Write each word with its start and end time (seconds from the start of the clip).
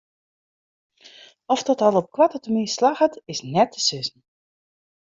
Oft 1.45 1.65
dat 1.67 1.81
al 1.85 1.95
op 1.99 2.07
koarte 2.15 2.39
termyn 2.39 2.67
slagget 2.75 3.15
is 3.31 3.39
net 3.53 3.71
te 3.73 3.79
sizzen. 3.87 4.19